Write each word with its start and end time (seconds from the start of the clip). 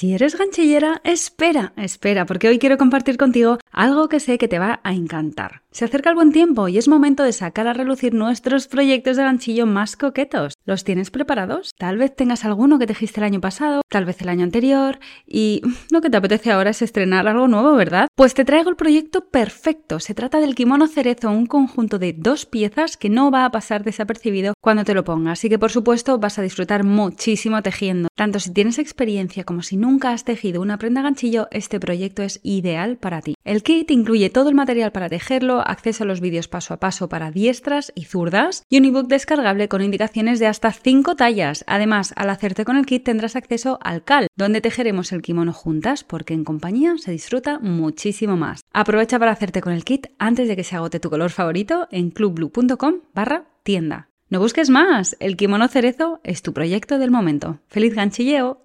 Si 0.00 0.14
eres 0.14 0.34
ganchillera, 0.34 1.02
espera, 1.04 1.74
espera, 1.76 2.24
porque 2.24 2.48
hoy 2.48 2.58
quiero 2.58 2.78
compartir 2.78 3.18
contigo 3.18 3.58
algo 3.70 4.08
que 4.08 4.18
sé 4.18 4.38
que 4.38 4.48
te 4.48 4.58
va 4.58 4.80
a 4.82 4.94
encantar. 4.94 5.60
Se 5.72 5.84
acerca 5.84 6.08
el 6.08 6.16
buen 6.16 6.32
tiempo 6.32 6.66
y 6.68 6.78
es 6.78 6.88
momento 6.88 7.22
de 7.22 7.32
sacar 7.32 7.68
a 7.68 7.74
relucir 7.74 8.12
nuestros 8.12 8.66
proyectos 8.66 9.16
de 9.16 9.22
ganchillo 9.22 9.66
más 9.66 9.96
coquetos. 9.96 10.54
¿Los 10.64 10.82
tienes 10.82 11.10
preparados? 11.10 11.72
Tal 11.78 11.96
vez 11.96 12.16
tengas 12.16 12.44
alguno 12.44 12.78
que 12.78 12.88
tejiste 12.88 13.20
el 13.20 13.24
año 13.24 13.40
pasado, 13.40 13.82
tal 13.88 14.04
vez 14.04 14.20
el 14.22 14.30
año 14.30 14.42
anterior, 14.42 14.98
y 15.26 15.60
lo 15.90 16.00
que 16.00 16.10
te 16.10 16.16
apetece 16.16 16.50
ahora 16.50 16.70
es 16.70 16.82
estrenar 16.82 17.28
algo 17.28 17.46
nuevo, 17.46 17.76
¿verdad? 17.76 18.08
Pues 18.16 18.34
te 18.34 18.44
traigo 18.44 18.70
el 18.70 18.76
proyecto 18.76 19.28
perfecto. 19.28 20.00
Se 20.00 20.14
trata 20.14 20.40
del 20.40 20.54
kimono 20.54 20.88
cerezo, 20.88 21.30
un 21.30 21.46
conjunto 21.46 21.98
de 21.98 22.14
dos 22.14 22.46
piezas 22.46 22.96
que 22.96 23.10
no 23.10 23.30
va 23.30 23.44
a 23.44 23.50
pasar 23.50 23.84
desapercibido 23.84 24.54
cuando 24.60 24.84
te 24.84 24.94
lo 24.94 25.04
pongas. 25.04 25.38
Así 25.38 25.50
que 25.50 25.58
por 25.58 25.70
supuesto 25.70 26.18
vas 26.18 26.38
a 26.38 26.42
disfrutar 26.42 26.84
muchísimo 26.84 27.62
tejiendo. 27.62 28.08
Tanto 28.16 28.40
si 28.40 28.52
tienes 28.52 28.78
experiencia 28.78 29.44
como 29.44 29.62
si 29.62 29.76
nunca 29.90 30.12
has 30.12 30.24
tejido 30.24 30.62
una 30.62 30.78
prenda 30.78 31.02
ganchillo, 31.02 31.48
este 31.50 31.80
proyecto 31.80 32.22
es 32.22 32.38
ideal 32.44 32.96
para 32.96 33.22
ti. 33.22 33.34
El 33.44 33.64
kit 33.64 33.90
incluye 33.90 34.30
todo 34.30 34.48
el 34.48 34.54
material 34.54 34.92
para 34.92 35.08
tejerlo, 35.08 35.60
acceso 35.66 36.04
a 36.04 36.06
los 36.06 36.20
vídeos 36.20 36.46
paso 36.46 36.74
a 36.74 36.76
paso 36.78 37.08
para 37.08 37.32
diestras 37.32 37.90
y 37.96 38.04
zurdas 38.04 38.62
y 38.68 38.78
un 38.78 38.84
ebook 38.84 39.08
descargable 39.08 39.68
con 39.68 39.82
indicaciones 39.82 40.38
de 40.38 40.46
hasta 40.46 40.70
5 40.70 41.16
tallas. 41.16 41.64
Además, 41.66 42.12
al 42.14 42.30
hacerte 42.30 42.64
con 42.64 42.76
el 42.76 42.86
kit 42.86 43.02
tendrás 43.02 43.34
acceso 43.34 43.80
al 43.82 44.04
CAL, 44.04 44.28
donde 44.36 44.60
tejeremos 44.60 45.10
el 45.10 45.22
kimono 45.22 45.52
juntas 45.52 46.04
porque 46.04 46.34
en 46.34 46.44
compañía 46.44 46.94
se 46.98 47.10
disfruta 47.10 47.58
muchísimo 47.58 48.36
más. 48.36 48.60
Aprovecha 48.72 49.18
para 49.18 49.32
hacerte 49.32 49.60
con 49.60 49.72
el 49.72 49.84
kit 49.84 50.06
antes 50.20 50.46
de 50.46 50.54
que 50.54 50.64
se 50.64 50.76
agote 50.76 51.00
tu 51.00 51.10
color 51.10 51.30
favorito 51.30 51.88
en 51.90 52.10
clubblue.com 52.10 53.00
barra 53.12 53.46
tienda. 53.64 54.08
No 54.28 54.38
busques 54.38 54.70
más, 54.70 55.16
el 55.18 55.36
kimono 55.36 55.66
cerezo 55.66 56.20
es 56.22 56.42
tu 56.42 56.52
proyecto 56.52 57.00
del 57.00 57.10
momento. 57.10 57.58
¡Feliz 57.66 57.92
ganchilleo! 57.96 58.60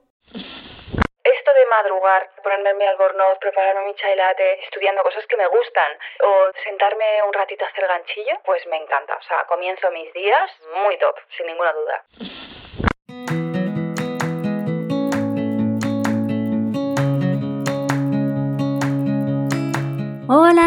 Madrugar, 1.75 2.29
ponerme 2.41 2.73
mi 2.75 2.85
albornoz, 2.85 3.37
prepararme 3.39 3.81
mi 3.83 3.95
chai 3.95 4.15
latte, 4.15 4.61
estudiando 4.63 5.03
cosas 5.03 5.25
que 5.27 5.35
me 5.35 5.45
gustan, 5.47 5.91
o 6.21 6.51
sentarme 6.63 7.21
un 7.23 7.33
ratito 7.33 7.65
a 7.65 7.67
hacer 7.67 7.85
ganchillo, 7.85 8.39
pues 8.45 8.65
me 8.67 8.77
encanta. 8.77 9.17
O 9.17 9.23
sea, 9.23 9.43
comienzo 9.43 9.91
mis 9.91 10.13
días 10.13 10.49
muy 10.85 10.97
top, 10.99 11.17
sin 11.35 11.47
ninguna 11.47 11.73
duda. 11.73 12.03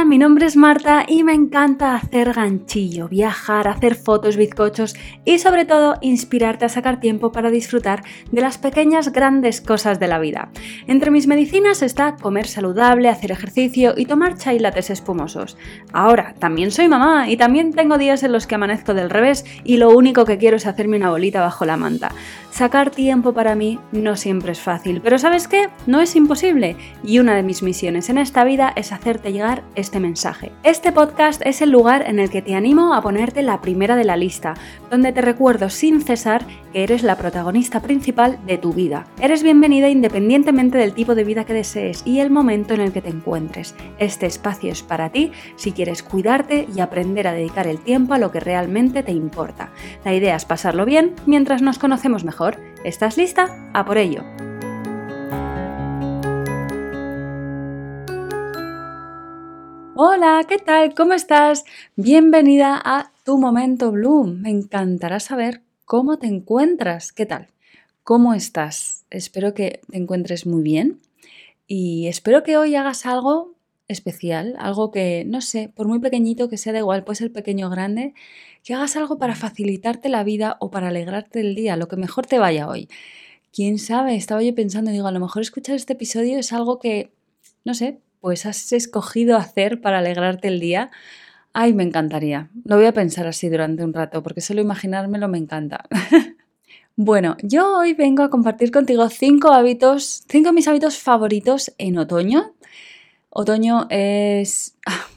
Mi 0.08 0.16
nombre 0.16 0.46
es 0.46 0.56
Marta 0.56 1.04
y 1.06 1.22
me 1.22 1.34
encanta 1.34 1.94
hacer 1.94 2.32
ganchillo, 2.32 3.08
viajar, 3.08 3.68
hacer 3.68 3.94
fotos, 3.94 4.38
bizcochos 4.38 4.96
y 5.26 5.38
sobre 5.38 5.66
todo 5.66 5.96
inspirarte 6.00 6.64
a 6.64 6.70
sacar 6.70 6.98
tiempo 6.98 7.30
para 7.30 7.50
disfrutar 7.50 8.02
de 8.32 8.40
las 8.40 8.56
pequeñas 8.56 9.12
grandes 9.12 9.60
cosas 9.60 10.00
de 10.00 10.08
la 10.08 10.18
vida. 10.18 10.50
Entre 10.86 11.10
mis 11.10 11.26
medicinas 11.26 11.82
está 11.82 12.16
comer 12.16 12.46
saludable, 12.46 13.10
hacer 13.10 13.32
ejercicio 13.32 13.92
y 13.98 14.06
tomar 14.06 14.38
chai 14.38 14.58
lates 14.58 14.88
espumosos. 14.88 15.58
Ahora, 15.92 16.34
también 16.38 16.70
soy 16.70 16.88
mamá 16.88 17.28
y 17.28 17.36
también 17.36 17.74
tengo 17.74 17.98
días 17.98 18.22
en 18.22 18.32
los 18.32 18.46
que 18.46 18.54
amanezco 18.54 18.94
del 18.94 19.10
revés 19.10 19.44
y 19.62 19.76
lo 19.76 19.90
único 19.90 20.24
que 20.24 20.38
quiero 20.38 20.56
es 20.56 20.66
hacerme 20.66 20.96
una 20.96 21.10
bolita 21.10 21.42
bajo 21.42 21.66
la 21.66 21.76
manta. 21.76 22.12
Sacar 22.50 22.90
tiempo 22.90 23.34
para 23.34 23.54
mí 23.54 23.78
no 23.92 24.16
siempre 24.16 24.52
es 24.52 24.60
fácil, 24.60 25.02
pero 25.02 25.18
¿sabes 25.18 25.46
qué? 25.46 25.68
No 25.86 26.00
es 26.00 26.16
imposible 26.16 26.76
y 27.04 27.18
una 27.18 27.34
de 27.36 27.42
mis 27.42 27.62
misiones 27.62 28.08
en 28.08 28.16
esta 28.16 28.42
vida 28.42 28.72
es 28.74 28.90
hacerte 28.90 29.32
llegar 29.32 29.62
este 29.74 29.97
mensaje. 30.00 30.52
Este 30.62 30.92
podcast 30.92 31.41
es 31.44 31.62
el 31.62 31.70
lugar 31.70 32.04
en 32.06 32.18
el 32.18 32.30
que 32.30 32.42
te 32.42 32.54
animo 32.54 32.94
a 32.94 33.02
ponerte 33.02 33.42
la 33.42 33.60
primera 33.60 33.96
de 33.96 34.04
la 34.04 34.16
lista, 34.16 34.54
donde 34.91 35.12
te 35.12 35.20
recuerdo 35.20 35.70
sin 35.70 36.00
cesar 36.00 36.46
que 36.72 36.82
eres 36.82 37.02
la 37.02 37.16
protagonista 37.16 37.80
principal 37.80 38.38
de 38.46 38.58
tu 38.58 38.72
vida. 38.72 39.06
Eres 39.20 39.42
bienvenida 39.42 39.88
independientemente 39.88 40.78
del 40.78 40.94
tipo 40.94 41.14
de 41.14 41.24
vida 41.24 41.44
que 41.44 41.54
desees 41.54 42.02
y 42.04 42.20
el 42.20 42.30
momento 42.30 42.74
en 42.74 42.80
el 42.80 42.92
que 42.92 43.02
te 43.02 43.10
encuentres. 43.10 43.74
Este 43.98 44.26
espacio 44.26 44.72
es 44.72 44.82
para 44.82 45.10
ti 45.10 45.32
si 45.56 45.72
quieres 45.72 46.02
cuidarte 46.02 46.66
y 46.74 46.80
aprender 46.80 47.26
a 47.26 47.32
dedicar 47.32 47.66
el 47.66 47.80
tiempo 47.80 48.14
a 48.14 48.19
lo 48.19 48.30
que 48.30 48.41
realmente 48.41 49.03
te 49.03 49.12
importa. 49.12 49.72
La 50.04 50.15
idea 50.15 50.36
es 50.36 50.44
pasarlo 50.44 50.84
bien 50.84 51.15
mientras 51.26 51.62
nos 51.62 51.78
conocemos 51.78 52.25
mejor. 52.25 52.59
¿Estás 52.84 53.16
lista? 53.16 53.70
A 53.75 53.84
por 53.84 53.98
ello. 53.98 54.38
Hola, 60.00 60.47
¿qué 60.48 60.59
tal? 60.59 60.94
¿Cómo 60.94 61.12
estás? 61.12 61.64
Bienvenida 61.97 62.81
a 62.84 63.10
Tu 63.25 63.36
Momento 63.36 63.91
Bloom. 63.91 64.42
Me 64.42 64.50
encantará 64.50 65.19
saber 65.19 65.62
cómo 65.86 66.20
te 66.20 66.28
encuentras. 66.28 67.10
¿Qué 67.10 67.26
tal? 67.26 67.48
¿Cómo 68.04 68.32
estás? 68.32 69.06
Espero 69.10 69.54
que 69.54 69.81
te 69.91 69.98
encuentres 69.98 70.47
muy 70.47 70.62
bien 70.62 71.00
y 71.66 72.06
espero 72.06 72.44
que 72.44 72.56
hoy 72.56 72.76
hagas 72.76 73.06
algo 73.06 73.56
especial, 73.88 74.54
algo 74.60 74.92
que, 74.92 75.25
no 75.26 75.41
sé, 75.41 75.69
por 75.75 75.88
muy 75.88 75.98
pequeñito 75.98 76.48
que 76.48 76.59
sea, 76.59 76.75
da 76.75 76.78
igual, 76.78 77.03
puede 77.03 77.16
ser 77.16 77.32
pequeño 77.32 77.66
o 77.66 77.70
grande, 77.70 78.15
que 78.62 78.75
hagas 78.75 78.94
algo 78.94 79.19
para 79.19 79.34
facilitarte 79.34 80.09
la 80.09 80.22
vida 80.22 80.59
o 80.60 80.70
para 80.70 80.91
alegrarte 80.91 81.41
el 81.41 81.56
día, 81.56 81.76
lo 81.76 81.88
que 81.88 81.97
mejor 81.97 82.25
te 82.25 82.38
vaya 82.38 82.69
hoy. 82.69 82.88
Quién 83.53 83.80
sabe, 83.80 84.15
estaba 84.15 84.44
yo 84.44 84.54
pensando, 84.54 84.92
digo, 84.92 85.09
a 85.09 85.12
lo 85.12 85.19
mejor 85.19 85.42
escuchar 85.42 85.75
este 85.75 85.94
episodio 85.94 86.38
es 86.38 86.53
algo 86.53 86.78
que, 86.78 87.10
no 87.65 87.75
sé, 87.75 87.98
pues 88.20 88.46
has 88.46 88.72
escogido 88.72 89.36
hacer 89.36 89.80
para 89.80 89.98
alegrarte 89.98 90.48
el 90.48 90.60
día. 90.60 90.90
Ay, 91.52 91.72
me 91.72 91.82
encantaría. 91.82 92.50
Lo 92.64 92.76
voy 92.76 92.86
a 92.86 92.92
pensar 92.92 93.26
así 93.26 93.48
durante 93.48 93.84
un 93.84 93.92
rato, 93.92 94.22
porque 94.22 94.40
solo 94.40 94.60
imaginármelo 94.60 95.28
me 95.28 95.38
encanta. 95.38 95.84
bueno, 96.96 97.36
yo 97.42 97.78
hoy 97.78 97.94
vengo 97.94 98.22
a 98.22 98.30
compartir 98.30 98.70
contigo 98.70 99.08
cinco 99.08 99.52
hábitos, 99.52 100.24
cinco 100.28 100.50
de 100.50 100.54
mis 100.54 100.68
hábitos 100.68 100.98
favoritos 100.98 101.72
en 101.78 101.98
otoño. 101.98 102.54
Otoño 103.30 103.86
es... 103.90 104.76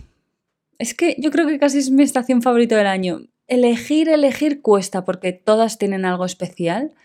Es 0.78 0.96
que 0.96 1.16
yo 1.20 1.30
creo 1.30 1.46
que 1.46 1.60
casi 1.60 1.78
es 1.78 1.92
mi 1.92 2.02
estación 2.02 2.42
favorita 2.42 2.76
del 2.76 2.88
año. 2.88 3.22
Elegir, 3.48 4.10
elegir 4.10 4.64
cuesta, 4.64 5.06
porque 5.06 5.32
todas 5.32 5.78
tienen 5.78 6.06
algo 6.06 6.26
especial, 6.26 6.96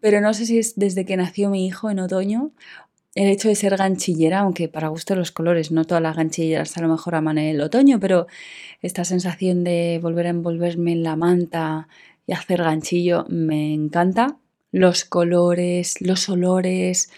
pero 0.00 0.20
no 0.20 0.34
sé 0.34 0.46
si 0.46 0.58
es 0.58 0.74
desde 0.74 1.04
que 1.04 1.16
nació 1.16 1.48
mi 1.48 1.64
hijo 1.64 1.90
en 1.90 2.00
otoño 2.00 2.50
el 3.14 3.28
hecho 3.28 3.48
de 3.48 3.54
ser 3.54 3.76
ganchillera, 3.76 4.40
aunque 4.40 4.68
para 4.68 4.88
gusto 4.88 5.16
los 5.16 5.32
colores, 5.32 5.72
no 5.72 5.84
todas 5.84 6.02
las 6.02 6.16
ganchilleras 6.16 6.76
a 6.76 6.82
lo 6.82 6.88
mejor 6.88 7.14
aman 7.16 7.38
el 7.38 7.60
otoño, 7.60 7.98
pero 7.98 8.26
esta 8.82 9.04
sensación 9.04 9.64
de 9.64 9.98
volver 10.02 10.26
a 10.26 10.30
envolverme 10.30 10.92
en 10.92 11.02
la 11.02 11.16
manta 11.16 11.88
y 12.26 12.32
hacer 12.32 12.62
ganchillo 12.62 13.26
me 13.28 13.74
encanta. 13.74 14.38
Los 14.72 15.04
colores, 15.04 16.00
los 16.00 16.28
olores, 16.28 17.10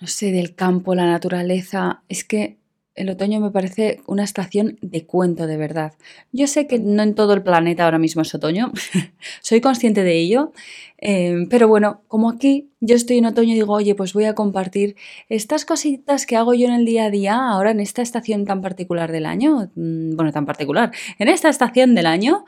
no 0.00 0.08
sé, 0.08 0.32
del 0.32 0.56
campo, 0.56 0.96
la 0.96 1.06
naturaleza, 1.06 2.02
es 2.08 2.24
que 2.24 2.58
el 2.94 3.08
otoño 3.08 3.40
me 3.40 3.50
parece 3.50 4.00
una 4.06 4.24
estación 4.24 4.78
de 4.82 5.06
cuento 5.06 5.46
de 5.46 5.56
verdad. 5.56 5.94
Yo 6.30 6.46
sé 6.46 6.66
que 6.66 6.78
no 6.78 7.02
en 7.02 7.14
todo 7.14 7.32
el 7.32 7.42
planeta 7.42 7.84
ahora 7.84 7.98
mismo 7.98 8.22
es 8.22 8.34
otoño, 8.34 8.72
soy 9.40 9.60
consciente 9.60 10.02
de 10.02 10.18
ello, 10.18 10.52
eh, 10.98 11.46
pero 11.48 11.68
bueno, 11.68 12.02
como 12.06 12.30
aquí 12.30 12.70
yo 12.80 12.94
estoy 12.94 13.18
en 13.18 13.26
otoño 13.26 13.52
y 13.52 13.54
digo, 13.54 13.72
oye, 13.72 13.94
pues 13.94 14.12
voy 14.12 14.24
a 14.24 14.34
compartir 14.34 14.96
estas 15.28 15.64
cositas 15.64 16.26
que 16.26 16.36
hago 16.36 16.54
yo 16.54 16.66
en 16.66 16.74
el 16.74 16.84
día 16.84 17.06
a 17.06 17.10
día, 17.10 17.34
ahora 17.34 17.70
en 17.70 17.80
esta 17.80 18.02
estación 18.02 18.44
tan 18.44 18.60
particular 18.60 19.10
del 19.10 19.26
año, 19.26 19.70
mm, 19.74 20.14
bueno, 20.14 20.32
tan 20.32 20.44
particular, 20.44 20.92
en 21.18 21.28
esta 21.28 21.48
estación 21.48 21.94
del 21.94 22.06
año, 22.06 22.44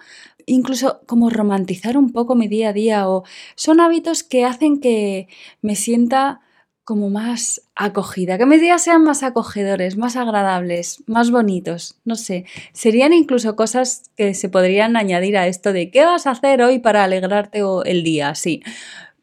incluso 0.46 1.00
como 1.06 1.30
romantizar 1.30 1.96
un 1.96 2.12
poco 2.12 2.34
mi 2.34 2.48
día 2.48 2.68
a 2.68 2.72
día 2.72 3.08
o 3.08 3.24
son 3.54 3.80
hábitos 3.80 4.22
que 4.22 4.44
hacen 4.44 4.80
que 4.80 5.28
me 5.62 5.74
sienta 5.74 6.40
como 6.84 7.08
más 7.08 7.62
acogida, 7.74 8.36
que 8.36 8.46
mis 8.46 8.60
días 8.60 8.82
sean 8.82 9.02
más 9.02 9.22
acogedores, 9.22 9.96
más 9.96 10.16
agradables, 10.16 11.02
más 11.06 11.30
bonitos, 11.30 11.96
no 12.04 12.14
sé, 12.14 12.44
serían 12.72 13.12
incluso 13.12 13.56
cosas 13.56 14.10
que 14.16 14.34
se 14.34 14.48
podrían 14.48 14.96
añadir 14.96 15.36
a 15.38 15.46
esto 15.46 15.72
de 15.72 15.90
¿qué 15.90 16.04
vas 16.04 16.26
a 16.26 16.32
hacer 16.32 16.62
hoy 16.62 16.78
para 16.78 17.04
alegrarte 17.04 17.60
el 17.86 18.04
día? 18.04 18.34
Sí, 18.34 18.62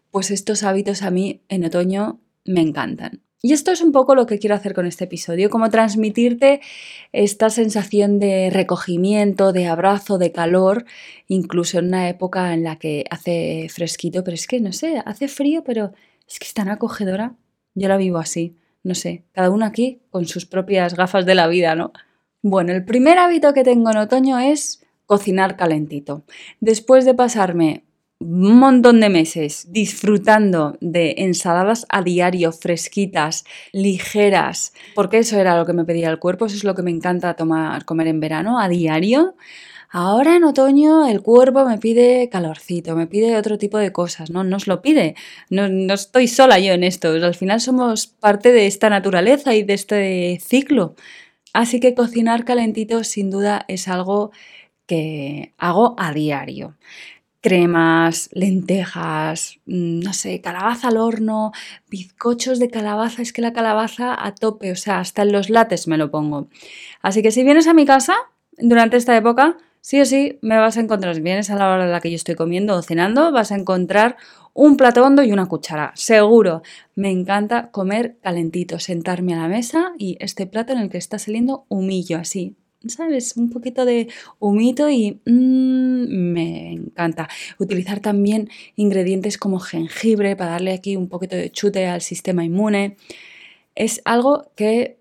pues 0.09 0.31
estos 0.31 0.63
hábitos 0.63 1.03
a 1.03 1.11
mí 1.11 1.41
en 1.49 1.65
otoño 1.65 2.19
me 2.45 2.61
encantan. 2.61 3.21
Y 3.43 3.53
esto 3.53 3.71
es 3.71 3.81
un 3.81 3.91
poco 3.91 4.13
lo 4.13 4.27
que 4.27 4.37
quiero 4.37 4.55
hacer 4.55 4.75
con 4.75 4.85
este 4.85 5.05
episodio, 5.05 5.49
como 5.49 5.71
transmitirte 5.71 6.61
esta 7.11 7.49
sensación 7.49 8.19
de 8.19 8.51
recogimiento, 8.51 9.51
de 9.51 9.65
abrazo, 9.65 10.19
de 10.19 10.31
calor, 10.31 10.85
incluso 11.27 11.79
en 11.79 11.87
una 11.87 12.07
época 12.07 12.53
en 12.53 12.63
la 12.63 12.75
que 12.77 13.05
hace 13.09 13.67
fresquito, 13.69 14.23
pero 14.23 14.35
es 14.35 14.45
que 14.45 14.59
no 14.59 14.71
sé, 14.73 15.01
hace 15.05 15.27
frío, 15.27 15.63
pero 15.63 15.91
es 16.27 16.37
que 16.37 16.45
es 16.45 16.53
tan 16.53 16.69
acogedora. 16.69 17.35
Yo 17.73 17.87
la 17.87 17.97
vivo 17.97 18.17
así, 18.17 18.55
no 18.83 18.95
sé, 18.95 19.23
cada 19.31 19.49
uno 19.49 19.65
aquí 19.65 20.01
con 20.09 20.25
sus 20.25 20.45
propias 20.45 20.95
gafas 20.95 21.25
de 21.25 21.35
la 21.35 21.47
vida, 21.47 21.75
¿no? 21.75 21.91
Bueno, 22.41 22.73
el 22.73 22.83
primer 22.83 23.19
hábito 23.19 23.53
que 23.53 23.63
tengo 23.63 23.91
en 23.91 23.97
otoño 23.97 24.39
es 24.39 24.83
cocinar 25.05 25.57
calentito. 25.57 26.23
Después 26.59 27.05
de 27.05 27.13
pasarme 27.13 27.83
un 28.21 28.59
montón 28.59 28.99
de 28.99 29.09
meses 29.09 29.67
disfrutando 29.71 30.77
de 30.79 31.15
ensaladas 31.17 31.85
a 31.89 32.03
diario, 32.03 32.51
fresquitas, 32.51 33.45
ligeras, 33.73 34.73
porque 34.95 35.19
eso 35.19 35.39
era 35.39 35.57
lo 35.57 35.65
que 35.65 35.73
me 35.73 35.85
pedía 35.85 36.09
el 36.09 36.19
cuerpo, 36.19 36.45
eso 36.45 36.55
es 36.55 36.63
lo 36.63 36.75
que 36.75 36.83
me 36.83 36.91
encanta 36.91 37.33
tomar, 37.33 37.83
comer 37.85 38.07
en 38.07 38.19
verano, 38.19 38.59
a 38.59 38.69
diario. 38.69 39.35
Ahora 39.93 40.37
en 40.37 40.45
otoño 40.45 41.05
el 41.05 41.21
cuerpo 41.21 41.65
me 41.65 41.77
pide 41.77 42.29
calorcito, 42.29 42.95
me 42.95 43.07
pide 43.07 43.35
otro 43.37 43.57
tipo 43.57 43.77
de 43.77 43.91
cosas, 43.91 44.29
¿no? 44.31 44.43
Nos 44.45 44.65
lo 44.67 44.81
pide. 44.81 45.15
No, 45.49 45.67
no 45.67 45.93
estoy 45.93 46.27
sola 46.29 46.59
yo 46.59 46.71
en 46.73 46.83
esto. 46.85 47.09
Al 47.09 47.35
final 47.35 47.59
somos 47.59 48.07
parte 48.07 48.53
de 48.53 48.67
esta 48.67 48.89
naturaleza 48.89 49.53
y 49.53 49.63
de 49.63 49.73
este 49.73 50.39
ciclo. 50.41 50.95
Así 51.53 51.81
que 51.81 51.93
cocinar 51.93 52.45
calentito 52.45 53.03
sin 53.03 53.29
duda 53.29 53.65
es 53.67 53.89
algo 53.89 54.31
que 54.87 55.53
hago 55.57 55.95
a 55.99 56.13
diario 56.13 56.77
cremas, 57.41 58.29
lentejas, 58.33 59.59
mm, 59.65 59.99
no 60.01 60.13
sé, 60.13 60.41
calabaza 60.41 60.89
al 60.89 60.97
horno, 60.97 61.51
bizcochos 61.89 62.59
de 62.59 62.69
calabaza, 62.69 63.23
es 63.23 63.33
que 63.33 63.41
la 63.41 63.51
calabaza 63.51 64.15
a 64.25 64.35
tope, 64.35 64.71
o 64.71 64.75
sea, 64.75 64.99
hasta 64.99 65.23
en 65.23 65.31
los 65.31 65.49
lates 65.49 65.87
me 65.87 65.97
lo 65.97 66.11
pongo. 66.11 66.49
Así 67.01 67.23
que 67.23 67.31
si 67.31 67.43
vienes 67.43 67.67
a 67.67 67.73
mi 67.73 67.85
casa 67.85 68.15
durante 68.57 68.97
esta 68.97 69.17
época, 69.17 69.57
sí 69.81 69.99
o 69.99 70.05
sí 70.05 70.39
me 70.41 70.57
vas 70.57 70.77
a 70.77 70.81
encontrar, 70.81 71.15
si 71.15 71.21
vienes 71.21 71.49
a 71.49 71.55
la 71.55 71.69
hora 71.69 71.83
en 71.83 71.91
la 71.91 71.99
que 71.99 72.09
yo 72.09 72.15
estoy 72.15 72.35
comiendo 72.35 72.75
o 72.75 72.81
cenando, 72.81 73.31
vas 73.31 73.51
a 73.51 73.55
encontrar 73.55 74.15
un 74.53 74.77
plato 74.77 75.03
hondo 75.03 75.23
y 75.23 75.31
una 75.31 75.47
cuchara, 75.47 75.91
seguro. 75.95 76.61
Me 76.95 77.09
encanta 77.09 77.71
comer 77.71 78.17
calentito, 78.21 78.79
sentarme 78.79 79.33
a 79.33 79.37
la 79.37 79.47
mesa 79.47 79.93
y 79.97 80.17
este 80.19 80.45
plato 80.45 80.73
en 80.73 80.79
el 80.79 80.89
que 80.89 80.97
está 80.97 81.19
saliendo 81.19 81.65
humillo 81.69 82.17
así, 82.17 82.55
¿sabes? 82.87 83.37
Un 83.37 83.49
poquito 83.49 83.85
de 83.85 84.09
humito 84.39 84.89
y 84.89 85.21
mm, 85.25 86.31
me 86.33 86.73
encanta. 86.73 87.29
Utilizar 87.59 88.01
también 88.01 88.49
ingredientes 88.75 89.37
como 89.37 89.59
jengibre 89.59 90.35
para 90.35 90.51
darle 90.51 90.73
aquí 90.73 90.95
un 90.95 91.07
poquito 91.07 91.35
de 91.35 91.51
chute 91.51 91.87
al 91.87 92.01
sistema 92.01 92.43
inmune. 92.43 92.97
Es 93.75 94.01
algo 94.03 94.51
que 94.55 95.00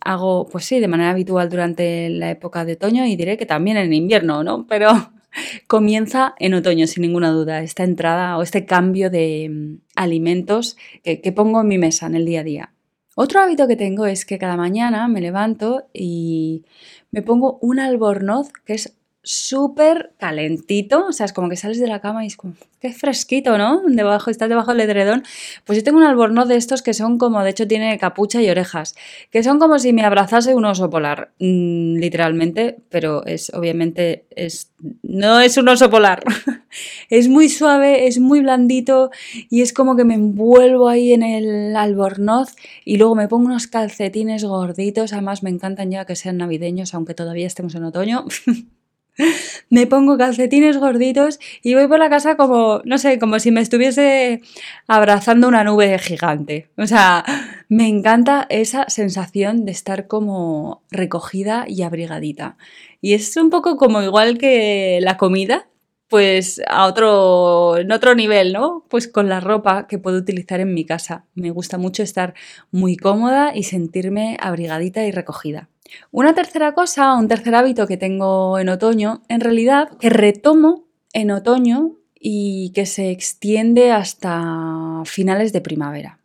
hago, 0.00 0.48
pues 0.48 0.64
sí, 0.64 0.80
de 0.80 0.88
manera 0.88 1.10
habitual 1.10 1.48
durante 1.48 2.08
la 2.10 2.30
época 2.30 2.64
de 2.64 2.74
otoño 2.74 3.06
y 3.06 3.16
diré 3.16 3.36
que 3.36 3.46
también 3.46 3.76
en 3.76 3.92
invierno, 3.92 4.42
¿no? 4.44 4.66
Pero 4.66 4.90
comienza 5.66 6.34
en 6.38 6.54
otoño, 6.54 6.86
sin 6.86 7.02
ninguna 7.02 7.30
duda, 7.30 7.62
esta 7.62 7.84
entrada 7.84 8.36
o 8.38 8.42
este 8.42 8.64
cambio 8.66 9.10
de 9.10 9.48
mm, 9.50 9.78
alimentos 9.96 10.76
que 11.02 11.32
pongo 11.32 11.60
en 11.60 11.68
mi 11.68 11.78
mesa 11.78 12.06
en 12.06 12.14
el 12.14 12.24
día 12.24 12.40
a 12.40 12.44
día. 12.44 12.74
Otro 13.16 13.40
hábito 13.40 13.66
que 13.66 13.76
tengo 13.76 14.06
es 14.06 14.24
que 14.24 14.38
cada 14.38 14.56
mañana 14.56 15.06
me 15.08 15.20
levanto 15.20 15.88
y 15.92 16.64
me 17.10 17.22
pongo 17.22 17.58
un 17.60 17.80
albornoz 17.80 18.50
que 18.64 18.74
es 18.74 18.96
súper 19.22 20.12
calentito, 20.18 21.06
o 21.06 21.12
sea, 21.12 21.26
es 21.26 21.32
como 21.32 21.48
que 21.48 21.56
sales 21.56 21.78
de 21.78 21.86
la 21.86 22.00
cama 22.00 22.24
y 22.24 22.28
es 22.28 22.36
como, 22.36 22.54
qué 22.80 22.92
fresquito, 22.92 23.58
¿no? 23.58 23.82
Debajo, 23.86 24.30
estás 24.30 24.48
debajo 24.48 24.72
del 24.72 24.80
edredón. 24.80 25.22
Pues 25.64 25.78
yo 25.78 25.84
tengo 25.84 25.98
un 25.98 26.04
albornoz 26.04 26.48
de 26.48 26.56
estos 26.56 26.80
que 26.80 26.94
son 26.94 27.18
como, 27.18 27.42
de 27.42 27.50
hecho 27.50 27.68
tiene 27.68 27.98
capucha 27.98 28.40
y 28.40 28.48
orejas, 28.48 28.94
que 29.30 29.42
son 29.42 29.58
como 29.58 29.78
si 29.78 29.92
me 29.92 30.04
abrazase 30.04 30.54
un 30.54 30.64
oso 30.64 30.88
polar, 30.88 31.32
mm, 31.38 31.96
literalmente, 31.96 32.78
pero 32.88 33.24
es, 33.26 33.52
obviamente, 33.52 34.24
es, 34.30 34.72
no 35.02 35.40
es 35.40 35.56
un 35.58 35.68
oso 35.68 35.90
polar. 35.90 36.24
es 37.10 37.28
muy 37.28 37.50
suave, 37.50 38.06
es 38.06 38.18
muy 38.18 38.40
blandito 38.40 39.10
y 39.50 39.60
es 39.60 39.74
como 39.74 39.96
que 39.96 40.04
me 40.04 40.14
envuelvo 40.14 40.88
ahí 40.88 41.12
en 41.12 41.22
el 41.22 41.76
albornoz 41.76 42.54
y 42.86 42.96
luego 42.96 43.14
me 43.14 43.28
pongo 43.28 43.46
unos 43.46 43.66
calcetines 43.66 44.44
gorditos, 44.44 45.12
además 45.12 45.42
me 45.42 45.50
encantan 45.50 45.90
ya 45.90 46.06
que 46.06 46.16
sean 46.16 46.38
navideños, 46.38 46.94
aunque 46.94 47.14
todavía 47.14 47.46
estemos 47.46 47.74
en 47.74 47.84
otoño. 47.84 48.24
me 49.70 49.86
pongo 49.86 50.16
calcetines 50.18 50.78
gorditos 50.78 51.38
y 51.62 51.74
voy 51.74 51.86
por 51.88 51.98
la 51.98 52.10
casa 52.10 52.36
como, 52.36 52.80
no 52.84 52.98
sé, 52.98 53.18
como 53.18 53.38
si 53.38 53.50
me 53.50 53.60
estuviese 53.60 54.42
abrazando 54.86 55.48
una 55.48 55.64
nube 55.64 55.98
gigante. 55.98 56.68
O 56.76 56.86
sea, 56.86 57.24
me 57.68 57.88
encanta 57.88 58.46
esa 58.50 58.88
sensación 58.88 59.64
de 59.64 59.72
estar 59.72 60.06
como 60.06 60.82
recogida 60.90 61.64
y 61.68 61.82
abrigadita. 61.82 62.56
Y 63.00 63.14
es 63.14 63.36
un 63.36 63.50
poco 63.50 63.76
como 63.76 64.02
igual 64.02 64.38
que 64.38 64.98
la 65.02 65.16
comida, 65.16 65.68
pues 66.08 66.60
a 66.66 66.86
otro, 66.86 67.78
en 67.78 67.92
otro 67.92 68.14
nivel, 68.14 68.52
¿no? 68.52 68.84
Pues 68.88 69.06
con 69.06 69.28
la 69.28 69.40
ropa 69.40 69.86
que 69.86 69.98
puedo 69.98 70.18
utilizar 70.18 70.60
en 70.60 70.74
mi 70.74 70.84
casa. 70.84 71.24
Me 71.34 71.50
gusta 71.50 71.78
mucho 71.78 72.02
estar 72.02 72.34
muy 72.72 72.96
cómoda 72.96 73.52
y 73.54 73.62
sentirme 73.62 74.36
abrigadita 74.40 75.04
y 75.04 75.12
recogida. 75.12 75.68
Una 76.10 76.34
tercera 76.34 76.72
cosa, 76.74 77.14
un 77.14 77.28
tercer 77.28 77.54
hábito 77.54 77.86
que 77.86 77.96
tengo 77.96 78.58
en 78.58 78.68
otoño, 78.68 79.22
en 79.28 79.40
realidad 79.40 79.90
que 79.98 80.10
retomo 80.10 80.84
en 81.12 81.30
otoño 81.30 81.96
y 82.14 82.70
que 82.74 82.86
se 82.86 83.10
extiende 83.10 83.92
hasta 83.92 85.02
finales 85.04 85.52
de 85.52 85.60
primavera, 85.60 86.20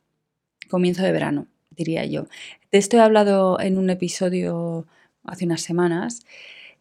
comienzo 0.69 1.03
de 1.03 1.11
verano, 1.11 1.47
diría 1.69 2.05
yo. 2.05 2.27
De 2.71 2.77
esto 2.77 2.97
he 2.97 3.01
hablado 3.01 3.59
en 3.59 3.77
un 3.77 3.89
episodio 3.89 4.85
hace 5.23 5.45
unas 5.45 5.61
semanas. 5.61 6.25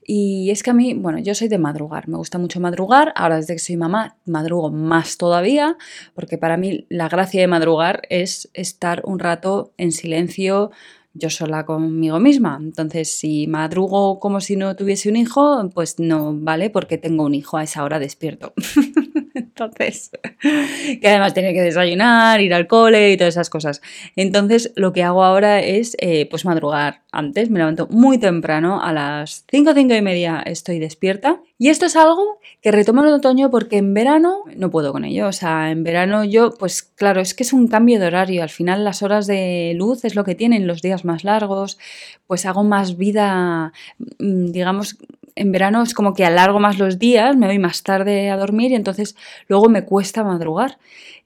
Y 0.07 0.51
es 0.51 0.63
que 0.63 0.71
a 0.71 0.75
mí, 0.75 0.93
bueno, 0.93 1.19
yo 1.19 1.35
soy 1.35 1.49
de 1.49 1.57
madrugar, 1.57 2.09
me 2.09 2.19
gusta 2.19 2.37
mucho 2.39 2.61
madrugar, 2.61 3.15
ahora 3.17 3.37
desde 3.37 3.55
que 3.55 3.59
soy 3.59 3.79
mamá 3.79 4.19
madrugo 4.27 4.71
más 4.71 5.17
todavía, 5.17 5.79
porque 6.15 6.37
para 6.37 6.59
mí 6.59 6.87
la 6.91 7.09
gracia 7.09 7.41
de 7.41 7.47
madrugar 7.47 8.03
es 8.11 8.51
estar 8.53 9.01
un 9.07 9.19
rato 9.19 9.73
en 9.79 9.93
silencio, 9.93 10.73
yo 11.15 11.31
sola 11.31 11.65
conmigo 11.65 12.21
misma. 12.21 12.59
Entonces, 12.61 13.11
si 13.17 13.47
madrugo 13.47 14.19
como 14.19 14.41
si 14.41 14.57
no 14.57 14.77
tuviese 14.77 15.09
un 15.09 15.17
hijo, 15.17 15.71
pues 15.73 15.99
no 15.99 16.35
vale 16.35 16.71
porque 16.71 16.99
tengo 16.99 17.25
un 17.25 17.35
hijo 17.35 17.57
a 17.57 17.63
esa 17.63 17.85
hora 17.85 17.99
despierto. 17.99 18.53
Entonces, 19.57 20.11
que 21.01 21.09
además 21.09 21.33
tiene 21.33 21.55
que 21.55 21.63
desayunar, 21.63 22.41
ir 22.41 22.53
al 22.53 22.67
cole 22.67 23.13
y 23.13 23.17
todas 23.17 23.35
esas 23.35 23.51
cosas. 23.51 23.83
Entonces, 24.17 24.73
lo 24.75 24.93
que 24.93 25.05
hago 25.05 25.23
ahora 25.23 25.61
es 25.61 25.97
eh, 26.01 26.27
pues 26.29 26.45
madrugar 26.45 27.03
antes. 27.13 27.51
Me 27.51 27.61
levanto 27.61 27.87
muy 27.89 28.19
temprano, 28.19 28.83
a 28.83 28.93
las 28.93 29.45
5, 29.49 29.73
5 29.75 29.95
y 29.95 30.03
media 30.03 30.43
estoy 30.45 30.81
despierta. 30.81 31.41
Y 31.57 31.69
esto 31.69 31.87
es 31.87 31.95
algo 31.95 32.41
que 32.63 32.73
retomo 32.73 33.03
en 33.03 33.09
el 33.09 33.15
otoño 33.15 33.49
porque 33.49 33.77
en 33.77 33.95
verano 33.95 34.43
no 34.57 34.73
puedo 34.73 34.93
con 34.93 35.05
ello. 35.05 35.29
O 35.29 35.33
sea, 35.33 35.71
en 35.71 35.85
verano 35.85 36.25
yo, 36.25 36.51
pues 36.51 36.83
claro, 36.83 37.21
es 37.21 37.33
que 37.33 37.45
es 37.45 37.53
un 37.53 37.69
cambio 37.69 38.01
de 38.01 38.09
horario. 38.09 38.43
Al 38.43 38.51
final 38.51 38.83
las 38.83 39.05
horas 39.05 39.29
de 39.29 39.73
luz 39.77 40.05
es 40.05 40.17
lo 40.17 40.25
que 40.25 40.35
tienen 40.35 40.67
los 40.67 40.83
días 40.83 41.05
más 41.05 41.23
largos. 41.23 41.79
Pues 42.27 42.45
hago 42.45 42.65
más 42.65 42.97
vida, 42.97 43.73
mm, 44.19 44.47
digamos, 44.47 44.99
en 45.37 45.53
verano 45.53 45.83
es 45.83 45.95
como 45.95 46.15
que 46.15 46.25
alargo 46.25 46.61
más 46.61 46.79
los 46.79 46.99
días, 46.99 47.37
me 47.37 47.47
voy 47.47 47.59
más 47.59 47.83
tarde 47.83 48.31
a 48.31 48.37
dormir 48.37 48.71
y 48.71 48.75
entonces 48.75 49.17
luego 49.49 49.69
me 49.69 49.85
cuesta 49.85 50.25
madrugar. 50.25 50.79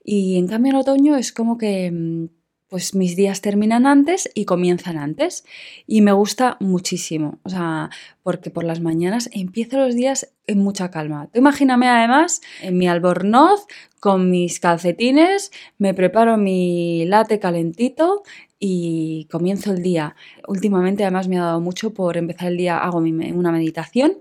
Y 0.03 0.37
en 0.37 0.47
cambio 0.47 0.71
en 0.71 0.77
otoño 0.77 1.15
es 1.15 1.31
como 1.31 1.57
que 1.57 1.91
mm, 1.91 2.25
pues 2.69 2.93
mis 2.93 3.15
días 3.15 3.41
terminan 3.41 3.85
antes 3.85 4.29
y 4.33 4.45
comienzan 4.45 4.97
antes. 4.97 5.43
Y 5.87 6.01
me 6.01 6.11
gusta 6.11 6.57
muchísimo, 6.59 7.39
o 7.43 7.49
sea, 7.49 7.89
porque 8.23 8.51
por 8.51 8.63
las 8.63 8.79
mañanas 8.79 9.29
empiezo 9.33 9.77
los 9.77 9.95
días 9.95 10.31
en 10.47 10.59
mucha 10.59 10.91
calma. 10.91 11.29
Imagíname 11.33 11.87
además 11.87 12.41
en 12.61 12.77
mi 12.77 12.87
albornoz 12.87 13.65
con 13.99 14.29
mis 14.29 14.59
calcetines, 14.59 15.51
me 15.77 15.93
preparo 15.93 16.37
mi 16.37 17.05
latte 17.05 17.39
calentito 17.39 18.23
y 18.59 19.27
comienzo 19.31 19.71
el 19.71 19.81
día. 19.81 20.15
Últimamente 20.47 21.03
además 21.03 21.27
me 21.27 21.37
ha 21.37 21.43
dado 21.43 21.61
mucho 21.61 21.93
por 21.93 22.17
empezar 22.17 22.49
el 22.49 22.57
día, 22.57 22.77
hago 22.77 22.99
una 22.99 23.51
meditación 23.51 24.17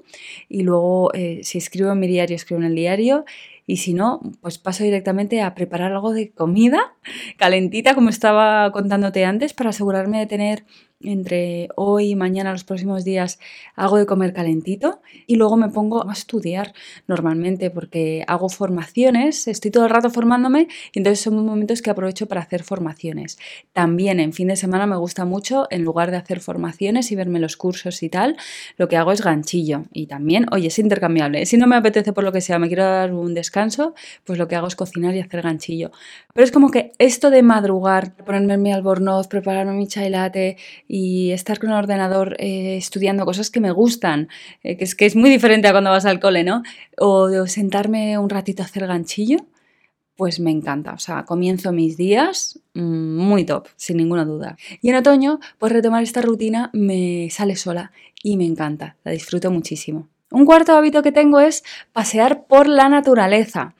y 0.49 0.63
luego 0.63 1.13
eh, 1.15 1.41
si 1.43 1.59
escribo 1.59 1.93
en 1.93 2.01
mi 2.01 2.07
diario, 2.07 2.37
escribo 2.37 2.61
en 2.61 2.69
el 2.69 2.75
diario 2.75 3.25
y 3.69 3.77
si 3.77 3.93
no, 3.93 4.21
pues 4.41 4.57
paso 4.57 4.83
directamente 4.83 5.43
a 5.43 5.55
preparar 5.55 5.93
algo 5.93 6.15
de 6.15 6.31
comida 6.33 6.95
calentita, 7.37 7.95
como 7.95 8.09
estaba 8.09 8.73
contándote 8.73 9.27
antes, 9.27 9.53
para 9.53 9.71
asegurarme 9.71 10.19
de 10.21 10.27
tener 10.27 10.65
entre 11.01 11.69
hoy 11.77 12.11
y 12.11 12.17
mañana, 12.17 12.51
los 12.51 12.65
próximos 12.65 13.05
días, 13.05 13.39
algo 13.77 13.99
de 13.99 14.07
comer 14.07 14.33
calentito 14.33 15.01
y 15.27 15.37
luego 15.37 15.57
me 15.57 15.69
pongo 15.69 16.09
a 16.09 16.13
estudiar 16.13 16.73
normalmente 17.07 17.71
porque 17.71 18.25
hago 18.27 18.49
formaciones, 18.49 19.47
estoy 19.47 19.71
todo 19.71 19.85
el 19.85 19.91
rato 19.91 20.11
formándome 20.11 20.67
y 20.93 20.99
entonces 20.99 21.21
son 21.21 21.45
momentos 21.47 21.83
que 21.83 21.91
aprovecho 21.91 22.27
para 22.27 22.41
hacer 22.41 22.65
formaciones. 22.65 23.39
También 23.73 24.19
en 24.19 24.33
fin 24.33 24.49
de 24.49 24.57
semana 24.57 24.87
me 24.87 24.97
gusta 24.97 25.25
mucho, 25.25 25.69
en 25.71 25.85
lugar 25.85 26.11
de 26.11 26.17
hacer 26.17 26.41
formaciones 26.41 27.13
y 27.13 27.17
verme 27.17 27.39
los 27.39 27.57
cursos 27.57 28.03
y 28.03 28.09
tal, 28.09 28.37
lo 28.77 28.89
que 28.89 28.97
hago 28.97 29.13
es 29.13 29.23
ganchillo 29.23 29.85
y 29.93 30.07
también, 30.07 30.47
oye, 30.51 30.67
es 30.67 30.79
intercambiable. 30.81 31.47
Si 31.47 31.57
no 31.57 31.69
me 31.69 31.77
apetece 31.77 32.13
por 32.13 32.25
lo 32.25 32.33
que 32.33 32.41
sea, 32.41 32.59
me 32.59 32.67
quiero 32.67 32.85
dar 32.85 33.15
un 33.15 33.35
descanso, 33.35 33.95
pues 34.25 34.39
lo 34.39 34.49
que 34.49 34.57
hago 34.57 34.67
es 34.67 34.75
cocinar 34.75 35.15
y 35.15 35.21
hacer 35.21 35.43
ganchillo. 35.43 35.93
Pero 36.35 36.45
es 36.45 36.51
como 36.51 36.71
que 36.71 36.93
esto 36.99 37.31
de 37.31 37.43
madrugar, 37.43 38.17
ponerme 38.17 38.59
mi 38.59 38.73
albornoz, 38.73 39.29
prepararme 39.29 39.73
mi 39.73 39.87
chai 39.87 40.11
latte, 40.11 40.57
y 40.89 41.33
estar 41.33 41.59
con 41.61 41.71
el 41.71 41.77
ordenador 41.77 42.35
eh, 42.39 42.77
estudiando 42.79 43.27
cosas 43.27 43.51
que 43.51 43.61
me 43.61 43.71
gustan, 43.71 44.29
eh, 44.63 44.77
que, 44.79 44.85
es, 44.85 44.95
que 44.95 45.07
es 45.07 45.15
muy 45.15 45.29
diferente 45.29 45.69
a 45.69 45.73
cuando 45.73 45.91
vas 45.91 46.07
al 46.07 46.19
cole, 46.19 46.43
¿no? 46.43 46.63
O 46.97 47.47
sentarme 47.47 48.19
un 48.19 48.31
ratito 48.31 48.63
a 48.63 48.67
hacer 48.67 48.87
ganchillo, 48.87 49.37
pues 50.17 50.41
me 50.41 50.51
encanta. 50.51 50.95
O 50.95 50.99
sea, 50.99 51.25
comienzo 51.25 51.71
mis 51.73 51.97
días 51.97 52.59
mm, 52.75 53.17
muy 53.19 53.45
top, 53.45 53.69
sin 53.77 53.99
ninguna 53.99 54.25
duda. 54.25 54.57
Y 54.81 54.89
en 54.89 54.97
otoño, 54.97 55.39
pues 55.59 55.73
retomar 55.73 56.03
esta 56.03 56.23
rutina 56.23 56.71
me 56.73 57.29
sale 57.31 57.55
sola 57.55 57.93
y 58.23 58.37
me 58.37 58.47
encanta, 58.47 58.97
la 59.05 59.13
disfruto 59.13 59.51
muchísimo. 59.51 60.09
Un 60.31 60.45
cuarto 60.45 60.73
hábito 60.73 61.03
que 61.03 61.13
tengo 61.13 61.39
es 61.41 61.63
pasear 61.93 62.47
por 62.47 62.69
la 62.69 62.89
naturaleza 62.89 63.75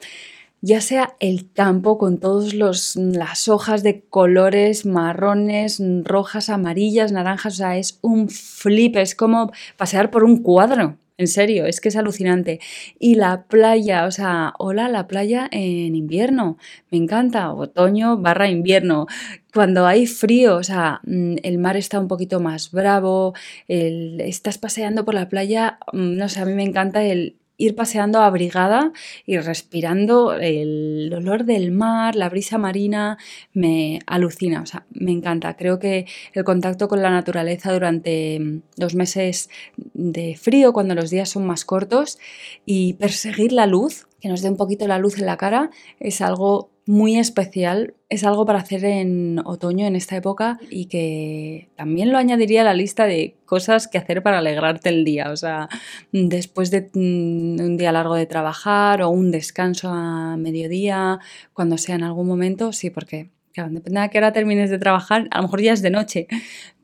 ya 0.61 0.81
sea 0.81 1.15
el 1.21 1.53
campo 1.53 1.99
con 1.99 2.19
todas 2.19 2.55
las 2.55 3.49
hojas 3.49 3.83
de 3.83 4.03
colores 4.03 4.87
marrones, 4.87 5.83
rojas, 6.05 6.49
amarillas, 6.49 7.13
naranjas, 7.13 7.55
o 7.55 7.57
sea, 7.57 7.79
es 7.79 7.99
un 8.03 8.29
flip, 8.29 8.97
es 8.97 9.15
como 9.15 9.53
pasear 9.77 10.11
por 10.11 10.25
un 10.25 10.43
cuadro. 10.43 10.97
En 11.19 11.27
serio, 11.27 11.67
es 11.67 11.81
que 11.81 11.89
es 11.89 11.97
alucinante. 11.97 12.61
Y 13.01 13.17
la 13.17 13.43
playa, 13.49 14.07
o 14.07 14.11
sea, 14.13 14.55
hola, 14.59 14.89
la 14.89 15.09
playa 15.09 15.49
en 15.51 15.97
invierno. 15.97 16.59
Me 16.93 16.99
encanta. 16.99 17.53
Otoño 17.53 18.19
barra 18.19 18.49
invierno. 18.49 19.09
Cuando 19.53 19.85
hay 19.87 20.07
frío, 20.07 20.57
o 20.57 20.63
sea, 20.63 21.01
mm, 21.05 21.37
el 21.43 21.59
mar 21.59 21.77
está 21.77 21.99
un 21.99 22.07
poquito 22.07 22.39
más 22.39 22.71
bravo, 22.71 23.35
estás 23.67 24.59
paseando 24.59 25.05
por 25.05 25.15
la 25.15 25.29
playa, 25.29 25.79
mm, 25.93 26.17
no 26.17 26.29
sé, 26.29 26.41
a 26.41 26.45
mí 26.45 26.55
me 26.55 26.63
encanta 26.63 27.03
el 27.05 27.37
ir 27.59 27.75
paseando 27.75 28.21
abrigada 28.21 28.93
y 29.27 29.37
respirando 29.37 30.33
el 30.33 31.13
olor 31.15 31.45
del 31.45 31.73
mar, 31.73 32.15
la 32.15 32.29
brisa 32.29 32.57
marina, 32.57 33.19
me 33.53 33.99
alucina, 34.07 34.63
o 34.63 34.67
sea, 34.67 34.87
me 34.91 35.11
encanta. 35.11 35.57
Creo 35.57 35.79
que 35.79 36.07
el 36.33 36.45
contacto 36.45 36.89
con 36.89 37.03
la 37.03 37.11
naturaleza 37.11 37.73
durante 37.73 38.39
mm, 38.39 38.63
los 38.77 38.95
meses 38.95 39.51
de 39.77 40.37
frío, 40.37 40.73
cuando 40.73 40.95
los 40.95 41.11
días 41.11 41.29
son 41.29 41.47
más 41.47 41.65
cortos, 41.65 42.19
y 42.65 42.95
perseguir 42.95 43.53
la 43.53 43.67
luz, 43.67 44.07
que 44.21 44.29
nos 44.29 44.41
dé 44.41 44.49
un 44.49 44.57
poquito 44.57 44.87
la 44.87 44.99
luz 44.99 45.19
en 45.19 45.27
la 45.27 45.37
cara, 45.37 45.71
es 45.99 46.21
algo 46.21 46.71
muy 46.89 47.19
especial. 47.19 47.95
Es 48.09 48.25
algo 48.25 48.47
para 48.47 48.61
hacer 48.61 48.83
en 48.87 49.41
otoño, 49.45 49.87
en 49.87 49.95
esta 49.95 50.17
época, 50.17 50.59
y 50.71 50.87
que 50.87 51.69
también 51.77 52.11
lo 52.11 52.17
añadiría 52.17 52.63
a 52.63 52.65
la 52.65 52.73
lista 52.73 53.05
de 53.05 53.37
cosas 53.45 53.89
que 53.89 53.99
hacer 53.99 54.23
para 54.23 54.39
alegrarte 54.39 54.89
el 54.89 55.05
día. 55.05 55.31
O 55.31 55.37
sea, 55.37 55.69
después 56.13 56.71
de 56.71 56.89
mm, 56.95 57.61
un 57.61 57.77
día 57.77 57.93
largo 57.93 58.15
de 58.15 58.25
trabajar 58.25 59.03
o 59.03 59.11
un 59.11 59.31
descanso 59.31 59.91
a 59.91 60.39
mediodía, 60.39 61.19
cuando 61.53 61.77
sea 61.77 61.97
en 61.97 62.05
algún 62.05 62.27
momento, 62.27 62.73
sí, 62.73 62.89
porque 62.89 63.29
Claro, 63.53 63.71
depende 63.73 64.01
de 64.01 64.11
qué 64.11 64.19
hora 64.19 64.33
termines 64.33 64.71
de 64.71 64.79
trabajar, 64.79 65.27
a 65.33 65.39
lo 65.39 65.43
mejor 65.45 65.63
ya 65.63 65.73
es 65.73 65.83
de 65.83 65.91
noche, 65.91 66.29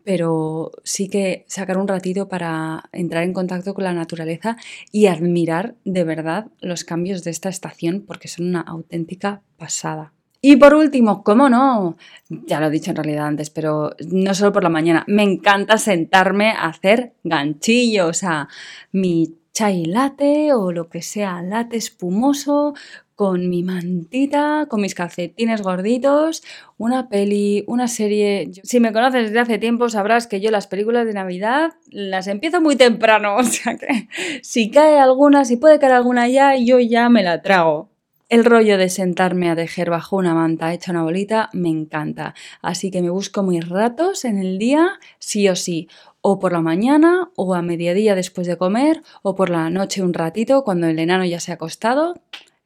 pero 0.04 0.70
sí 0.84 1.08
que 1.08 1.44
sacar 1.49 1.78
un 1.78 1.88
ratito 1.88 2.28
para 2.28 2.88
entrar 2.92 3.25
en 3.25 3.32
contacto 3.32 3.75
con 3.75 3.84
la 3.84 3.94
naturaleza 3.94 4.56
y 4.92 5.06
admirar 5.06 5.75
de 5.84 6.04
verdad 6.04 6.46
los 6.61 6.84
cambios 6.84 7.25
de 7.25 7.30
esta 7.30 7.49
estación 7.49 8.04
porque 8.06 8.28
son 8.28 8.46
una 8.46 8.61
auténtica 8.61 9.42
pasada. 9.56 10.12
Y 10.46 10.56
por 10.56 10.75
último, 10.75 11.25
¿cómo 11.25 11.49
no? 11.49 11.96
Ya 12.28 12.61
lo 12.61 12.66
he 12.66 12.70
dicho 12.70 12.90
en 12.90 12.96
realidad 12.96 13.26
antes, 13.26 13.49
pero 13.49 13.92
no 14.11 14.34
solo 14.34 14.52
por 14.52 14.62
la 14.62 14.68
mañana, 14.68 15.02
me 15.06 15.23
encanta 15.23 15.78
sentarme 15.78 16.50
a 16.50 16.66
hacer 16.66 17.14
ganchillo, 17.25 18.08
o 18.08 18.12
sea, 18.12 18.49
mi 18.92 19.38
chai 19.54 19.87
latte 19.87 20.52
o 20.52 20.70
lo 20.70 20.90
que 20.90 21.00
sea, 21.00 21.40
latte 21.40 21.78
espumoso 21.78 22.75
con 23.14 23.49
mi 23.49 23.62
mantita, 23.62 24.66
con 24.68 24.80
mis 24.80 24.94
calcetines 24.94 25.62
gorditos, 25.62 26.42
una 26.78 27.09
peli, 27.09 27.64
una 27.66 27.88
serie. 27.88 28.50
Si 28.62 28.80
me 28.80 28.92
conoces 28.92 29.25
desde 29.26 29.40
hace 29.40 29.59
tiempo, 29.59 29.88
sabrás 29.88 30.26
que 30.26 30.40
yo 30.40 30.50
las 30.50 30.66
películas 30.66 31.06
de 31.06 31.14
Navidad 31.14 31.75
las 31.90 32.26
empiezo 32.26 32.61
muy 32.61 32.76
temprano. 32.76 33.37
O 33.44 33.47
sea 33.47 33.76
que 33.76 34.09
si 34.42 34.71
cae 34.71 34.99
alguna, 34.99 35.44
si 35.44 35.56
puede 35.56 35.78
caer 35.78 35.92
alguna 35.92 36.28
ya, 36.28 36.56
yo 36.56 36.80
ya 36.80 37.09
me 37.09 37.23
la 37.23 37.42
trago. 37.42 37.90
El 38.30 38.44
rollo 38.44 38.78
de 38.78 38.88
sentarme 38.88 39.50
a 39.50 39.54
tejer 39.54 39.90
bajo 39.90 40.16
una 40.16 40.35
manta 40.35 40.73
hecha 40.73 40.92
una 40.92 41.02
bolita 41.02 41.50
me 41.52 41.68
encanta, 41.68 42.35
así 42.62 42.90
que 42.90 43.02
me 43.02 43.11
busco 43.11 43.42
mis 43.42 43.68
ratos 43.68 44.25
en 44.25 44.38
el 44.38 44.59
día, 44.59 44.99
sí 45.18 45.49
o 45.49 45.54
sí, 45.54 45.88
o 46.23 46.38
por 46.38 46.52
la 46.52 46.62
mañana, 46.62 47.30
o 47.37 47.54
a 47.54 47.61
mediodía 47.61 48.14
después 48.14 48.47
de 48.47 48.56
comer, 48.56 49.02
o 49.23 49.35
por 49.35 49.50
la 49.50 49.68
noche 49.68 50.02
un 50.02 50.14
ratito 50.14 50.64
cuando 50.64 50.87
el 50.87 50.99
enano 50.99 51.26
ya 51.26 51.38
se 51.38 51.52
ha 51.52 51.56
acostado 51.56 52.14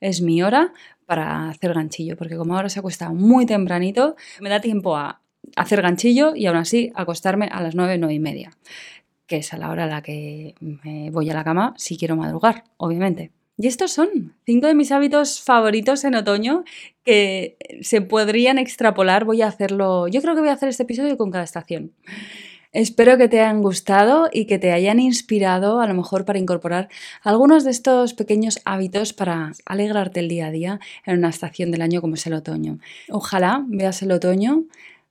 es 0.00 0.20
mi 0.20 0.42
hora 0.42 0.72
para 1.06 1.48
hacer 1.48 1.74
ganchillo, 1.74 2.16
porque 2.16 2.36
como 2.36 2.54
ahora 2.54 2.68
se 2.68 2.78
acuesta 2.78 3.10
muy 3.10 3.46
tempranito, 3.46 4.16
me 4.40 4.50
da 4.50 4.60
tiempo 4.60 4.96
a 4.96 5.20
hacer 5.56 5.82
ganchillo 5.82 6.34
y 6.34 6.46
aún 6.46 6.58
así 6.58 6.92
acostarme 6.94 7.48
a 7.50 7.62
las 7.62 7.74
9, 7.74 7.98
9 7.98 8.14
y 8.14 8.18
media, 8.18 8.50
que 9.26 9.38
es 9.38 9.52
a 9.52 9.58
la 9.58 9.70
hora 9.70 9.84
a 9.84 9.86
la 9.86 10.02
que 10.02 10.54
me 10.60 11.10
voy 11.10 11.30
a 11.30 11.34
la 11.34 11.44
cama 11.44 11.74
si 11.76 11.96
quiero 11.96 12.16
madrugar, 12.16 12.64
obviamente. 12.76 13.30
Y 13.60 13.66
estos 13.66 13.90
son 13.90 14.34
cinco 14.46 14.68
de 14.68 14.74
mis 14.76 14.92
hábitos 14.92 15.42
favoritos 15.42 16.04
en 16.04 16.14
otoño 16.14 16.62
que 17.04 17.56
se 17.82 18.00
podrían 18.00 18.56
extrapolar. 18.56 19.24
Voy 19.24 19.42
a 19.42 19.48
hacerlo, 19.48 20.06
yo 20.06 20.22
creo 20.22 20.34
que 20.34 20.40
voy 20.40 20.50
a 20.50 20.52
hacer 20.52 20.68
este 20.68 20.84
episodio 20.84 21.16
con 21.18 21.32
cada 21.32 21.42
estación. 21.42 21.92
Espero 22.72 23.16
que 23.16 23.28
te 23.28 23.40
hayan 23.40 23.62
gustado 23.62 24.28
y 24.30 24.44
que 24.44 24.58
te 24.58 24.72
hayan 24.72 25.00
inspirado 25.00 25.80
a 25.80 25.86
lo 25.86 25.94
mejor 25.94 26.26
para 26.26 26.38
incorporar 26.38 26.88
algunos 27.22 27.64
de 27.64 27.70
estos 27.70 28.12
pequeños 28.12 28.60
hábitos 28.66 29.14
para 29.14 29.52
alegrarte 29.64 30.20
el 30.20 30.28
día 30.28 30.48
a 30.48 30.50
día 30.50 30.80
en 31.06 31.18
una 31.18 31.30
estación 31.30 31.70
del 31.70 31.80
año 31.80 32.02
como 32.02 32.14
es 32.14 32.26
el 32.26 32.34
otoño. 32.34 32.78
Ojalá 33.08 33.64
veas 33.68 34.02
el 34.02 34.12
otoño 34.12 34.64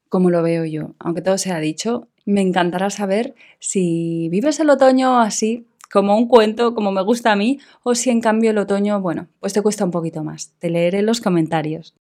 como 0.08 0.30
lo 0.30 0.44
veo 0.44 0.66
yo. 0.66 0.94
Aunque 1.00 1.22
todo 1.22 1.40
sea 1.40 1.60
dicho, 1.60 2.08
me 2.26 2.42
encantará 2.42 2.90
saber 2.92 3.34
si 3.60 4.30
vives 4.30 4.60
el 4.60 4.70
otoño 4.70 5.20
así 5.20 5.66
como 5.92 6.18
un 6.18 6.28
cuento, 6.28 6.76
como 6.76 6.92
me 6.92 7.02
gusta 7.02 7.32
a 7.32 7.36
mí, 7.36 7.60
o 7.82 7.96
si 7.96 8.10
en 8.10 8.22
cambio 8.22 8.52
el 8.52 8.58
otoño, 8.58 9.02
bueno, 9.02 9.30
pues 9.40 9.54
te 9.54 9.62
cuesta 9.62 9.86
un 9.86 9.92
poquito 9.92 10.24
más. 10.24 10.52
Te 10.60 10.70
leeré 10.70 11.02
los 11.02 11.22
comentarios. 11.22 11.96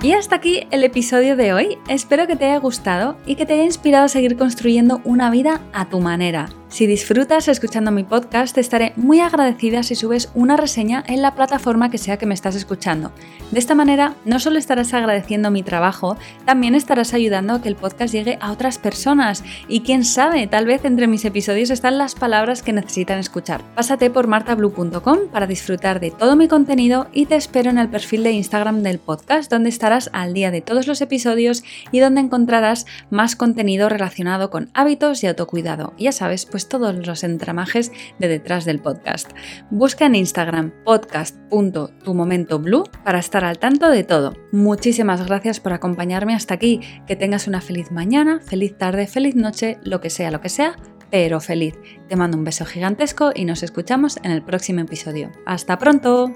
Y 0.00 0.12
hasta 0.12 0.36
aquí 0.36 0.64
el 0.70 0.84
episodio 0.84 1.34
de 1.34 1.52
hoy. 1.52 1.76
Espero 1.88 2.28
que 2.28 2.36
te 2.36 2.44
haya 2.44 2.58
gustado 2.58 3.16
y 3.26 3.34
que 3.34 3.46
te 3.46 3.54
haya 3.54 3.64
inspirado 3.64 4.04
a 4.04 4.08
seguir 4.08 4.36
construyendo 4.36 5.00
una 5.04 5.28
vida 5.28 5.60
a 5.72 5.88
tu 5.88 5.98
manera. 5.98 6.48
Si 6.68 6.86
disfrutas 6.86 7.48
escuchando 7.48 7.90
mi 7.90 8.04
podcast, 8.04 8.54
te 8.54 8.60
estaré 8.60 8.92
muy 8.96 9.20
agradecida 9.20 9.82
si 9.82 9.94
subes 9.94 10.28
una 10.34 10.54
reseña 10.58 11.02
en 11.06 11.22
la 11.22 11.34
plataforma 11.34 11.90
que 11.90 11.96
sea 11.96 12.18
que 12.18 12.26
me 12.26 12.34
estás 12.34 12.54
escuchando. 12.56 13.10
De 13.50 13.58
esta 13.58 13.74
manera, 13.74 14.14
no 14.26 14.38
solo 14.38 14.58
estarás 14.58 14.92
agradeciendo 14.92 15.50
mi 15.50 15.62
trabajo, 15.62 16.18
también 16.44 16.74
estarás 16.74 17.14
ayudando 17.14 17.54
a 17.54 17.62
que 17.62 17.70
el 17.70 17.76
podcast 17.76 18.12
llegue 18.12 18.36
a 18.42 18.52
otras 18.52 18.76
personas. 18.76 19.42
Y 19.66 19.80
quién 19.80 20.04
sabe, 20.04 20.46
tal 20.46 20.66
vez 20.66 20.84
entre 20.84 21.06
mis 21.06 21.24
episodios 21.24 21.70
están 21.70 21.96
las 21.96 22.14
palabras 22.14 22.62
que 22.62 22.74
necesitan 22.74 23.18
escuchar. 23.18 23.62
Pásate 23.74 24.10
por 24.10 24.26
martablue.com 24.26 25.18
para 25.32 25.46
disfrutar 25.46 26.00
de 26.00 26.10
todo 26.10 26.36
mi 26.36 26.48
contenido 26.48 27.08
y 27.14 27.24
te 27.24 27.36
espero 27.36 27.70
en 27.70 27.78
el 27.78 27.88
perfil 27.88 28.24
de 28.24 28.32
Instagram 28.32 28.82
del 28.82 28.98
podcast, 28.98 29.50
donde 29.50 29.70
estarás 29.70 30.10
al 30.12 30.34
día 30.34 30.50
de 30.50 30.60
todos 30.60 30.86
los 30.86 31.00
episodios 31.00 31.64
y 31.92 32.00
donde 32.00 32.20
encontrarás 32.20 32.84
más 33.08 33.36
contenido 33.36 33.88
relacionado 33.88 34.50
con 34.50 34.68
hábitos 34.74 35.24
y 35.24 35.28
autocuidado. 35.28 35.94
Ya 35.96 36.12
sabes, 36.12 36.44
pues 36.44 36.57
todos 36.66 37.06
los 37.06 37.22
entramajes 37.22 37.92
de 38.18 38.26
detrás 38.26 38.64
del 38.64 38.80
podcast. 38.80 39.30
Busca 39.70 40.06
en 40.06 40.14
Instagram 40.14 40.72
podcast.tumomentoblue 40.84 42.84
para 43.04 43.18
estar 43.18 43.44
al 43.44 43.58
tanto 43.58 43.90
de 43.90 44.02
todo. 44.02 44.34
Muchísimas 44.50 45.26
gracias 45.26 45.60
por 45.60 45.74
acompañarme 45.74 46.34
hasta 46.34 46.54
aquí. 46.54 46.80
Que 47.06 47.16
tengas 47.16 47.46
una 47.46 47.60
feliz 47.60 47.92
mañana, 47.92 48.40
feliz 48.40 48.76
tarde, 48.76 49.06
feliz 49.06 49.36
noche, 49.36 49.78
lo 49.84 50.00
que 50.00 50.10
sea, 50.10 50.30
lo 50.30 50.40
que 50.40 50.48
sea, 50.48 50.76
pero 51.10 51.40
feliz. 51.40 51.74
Te 52.08 52.16
mando 52.16 52.38
un 52.38 52.44
beso 52.44 52.64
gigantesco 52.64 53.32
y 53.34 53.44
nos 53.44 53.62
escuchamos 53.62 54.18
en 54.22 54.32
el 54.32 54.42
próximo 54.42 54.80
episodio. 54.80 55.30
¡Hasta 55.46 55.78
pronto! 55.78 56.32